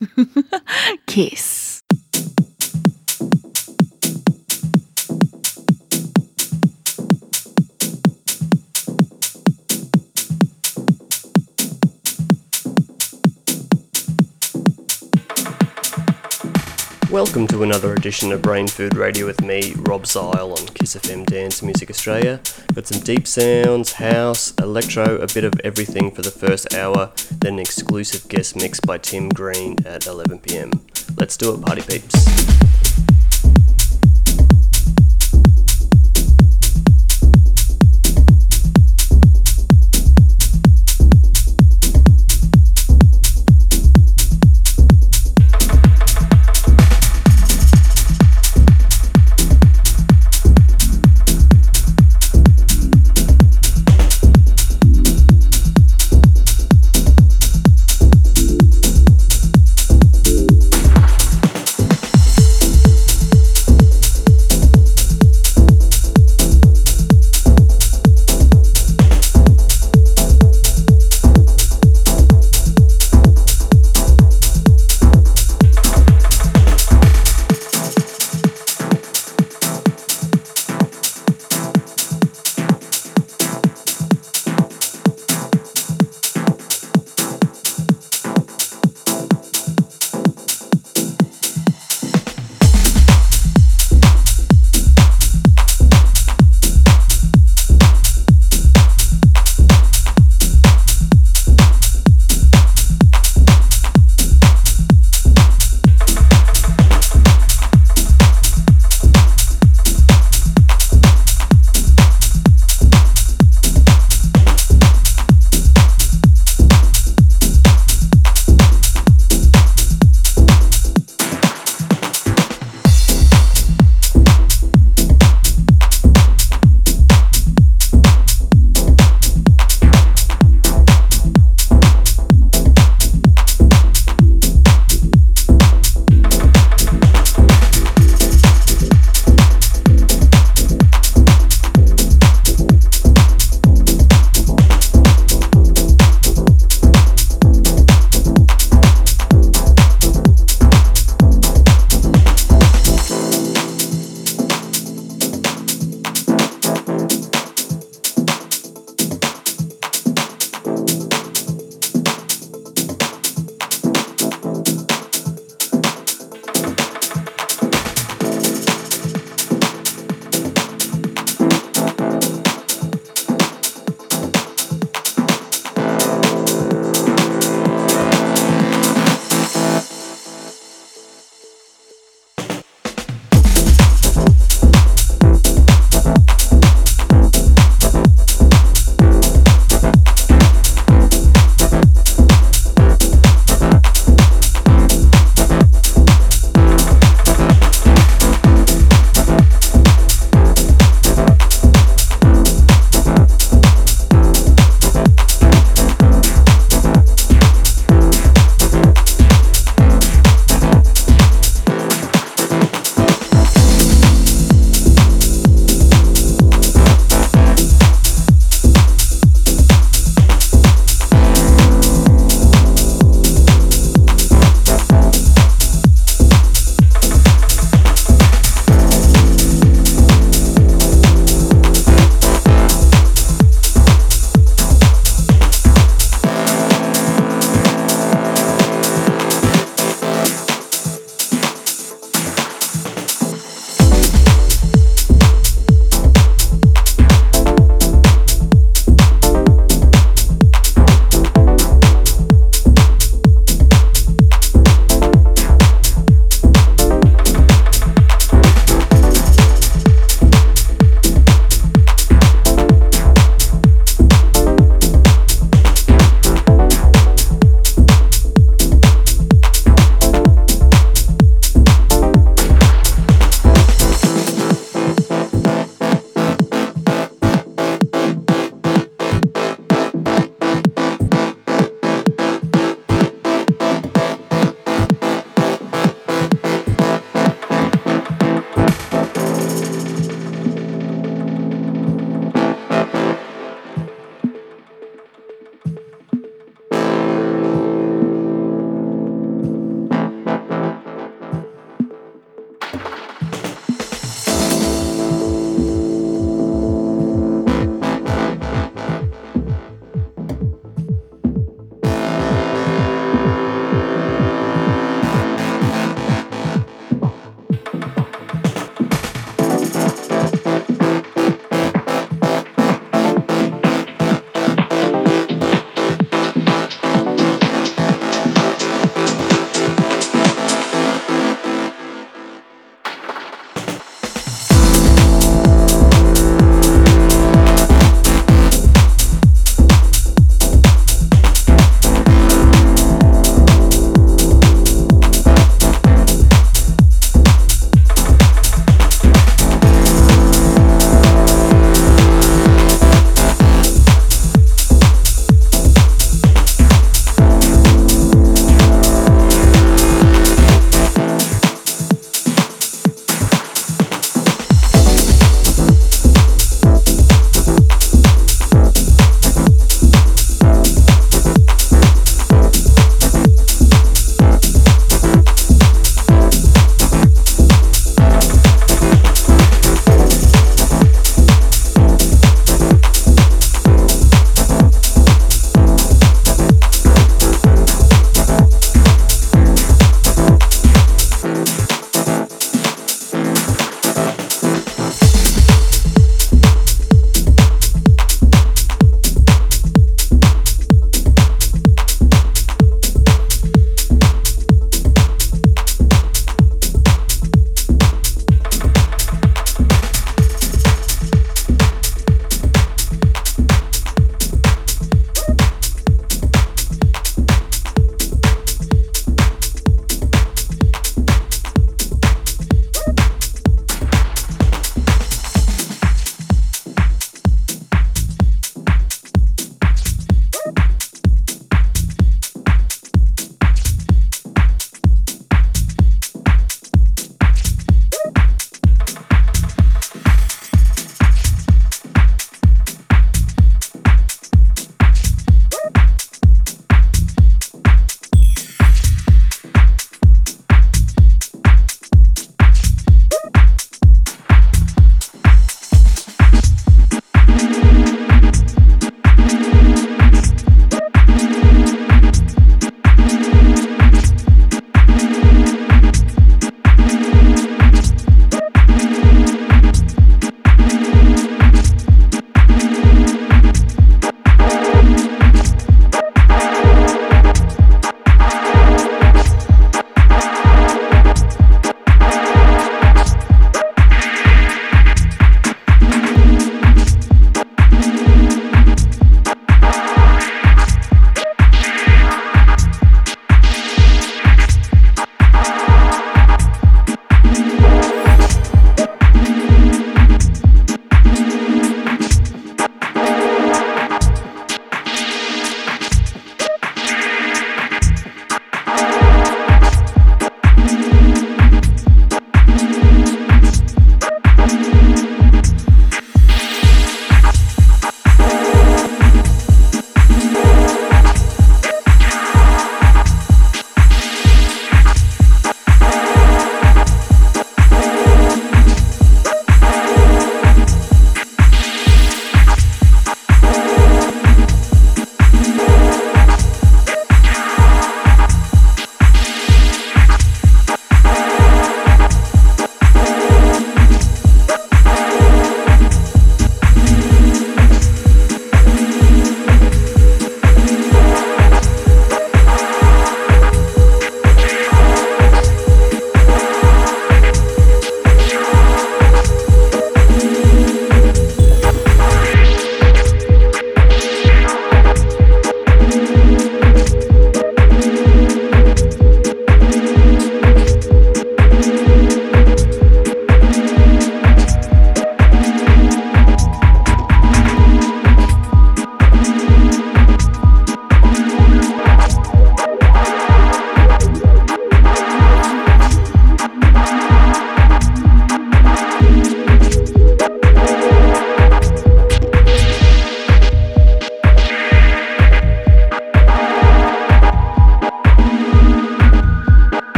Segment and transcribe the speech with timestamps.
[1.06, 1.65] Kiss.
[17.16, 21.24] Welcome to another edition of Brain Food Radio with me, Rob Zile on Kiss FM
[21.24, 22.42] Dance Music Australia.
[22.74, 27.54] Got some deep sounds, house, electro, a bit of everything for the first hour, then
[27.54, 30.78] an exclusive guest mix by Tim Green at 11pm.
[31.18, 32.65] Let's do it, party peeps.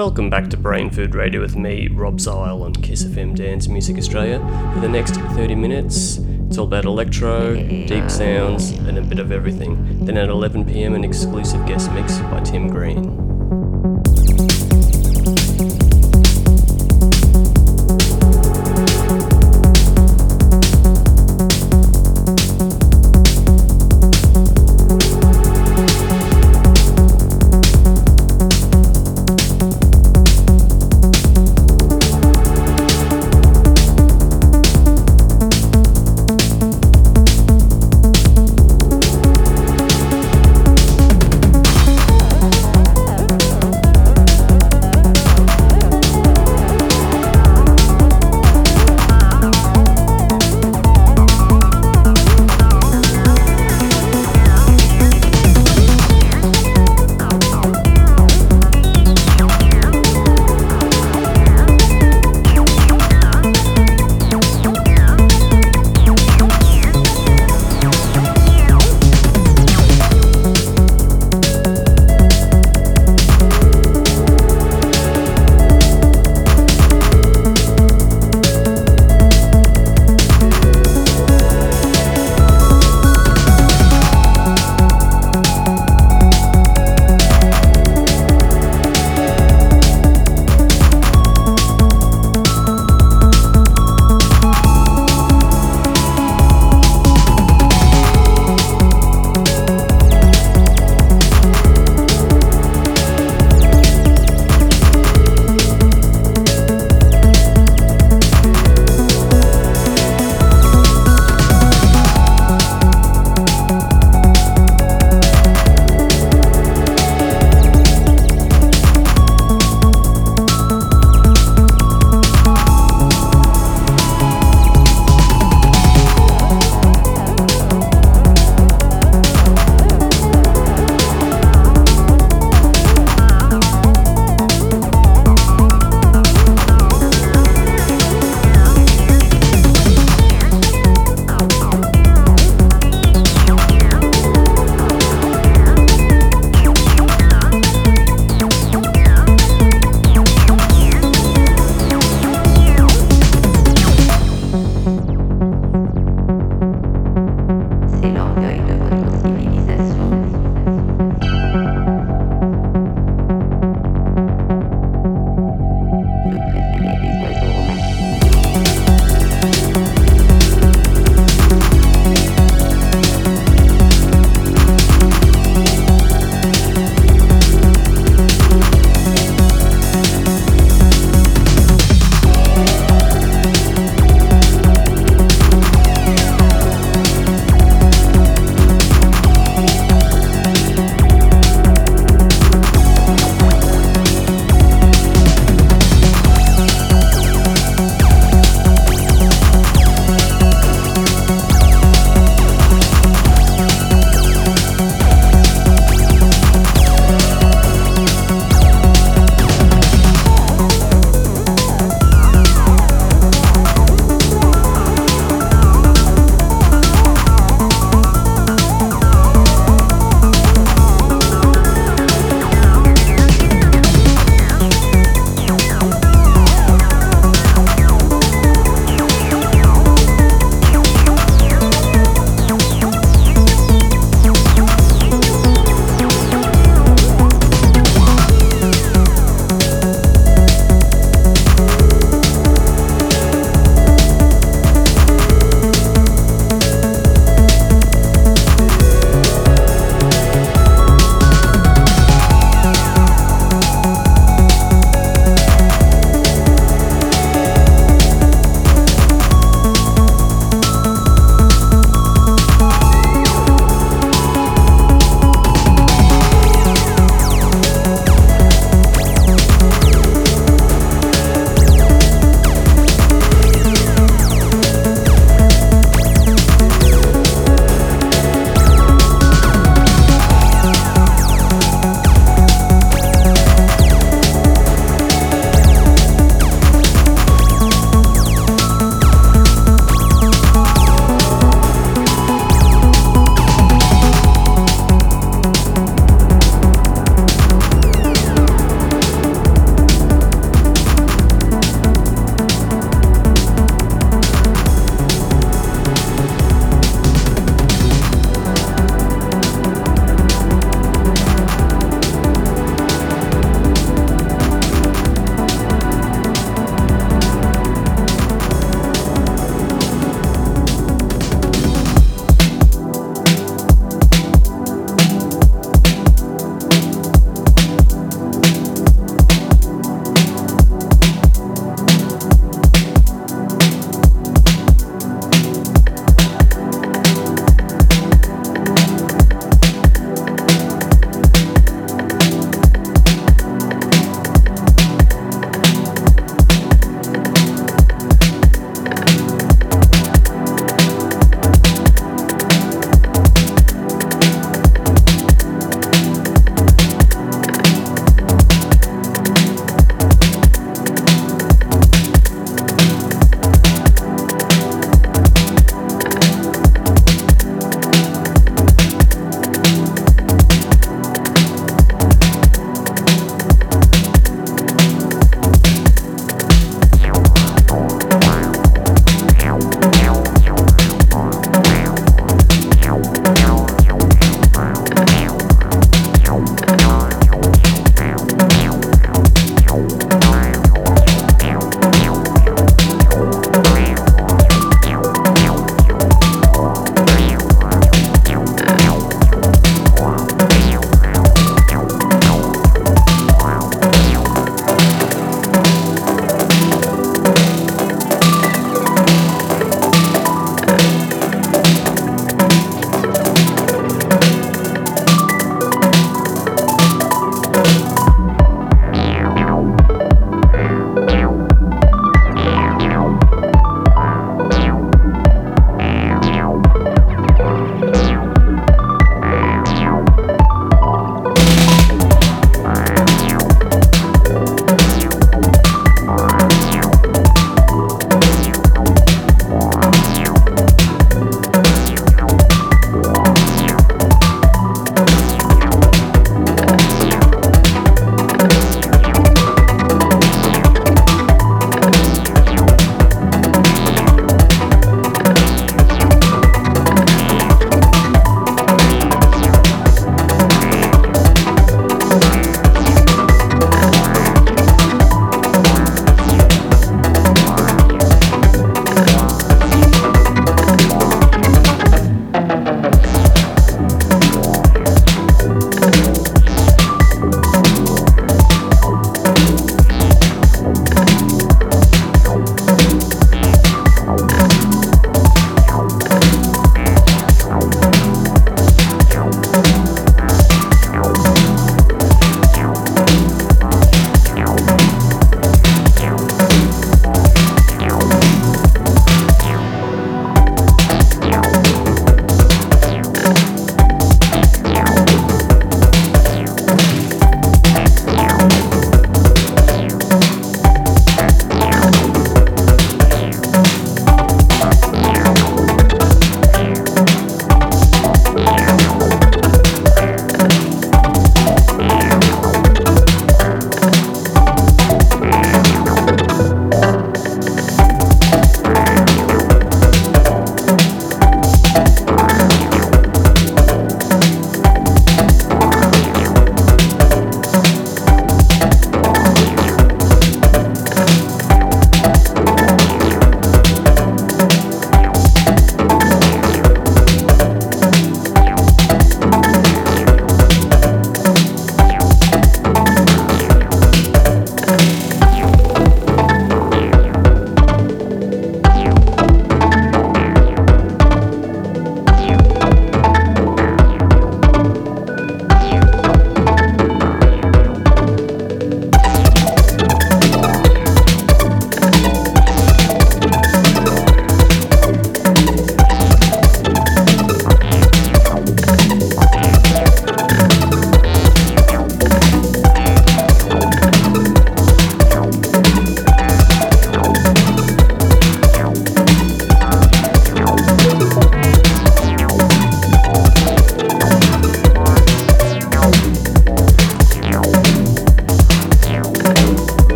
[0.00, 3.98] Welcome back to Brain Food Radio with me, Rob Zile on Kiss FM Dance Music
[3.98, 4.38] Australia.
[4.72, 9.30] For the next 30 minutes, it's all about electro, deep sounds, and a bit of
[9.30, 10.06] everything.
[10.06, 13.29] Then at 11 pm, an exclusive guest mix by Tim Green.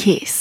[0.00, 0.39] Kiss.